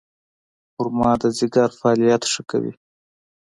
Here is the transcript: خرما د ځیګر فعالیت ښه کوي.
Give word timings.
خرما 0.73 1.11
د 1.21 1.23
ځیګر 1.37 1.69
فعالیت 1.79 2.23
ښه 2.31 2.41
کوي. 2.51 2.73